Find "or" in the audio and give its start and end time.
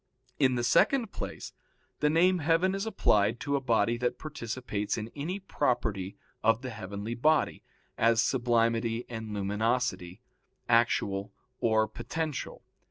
11.59-11.87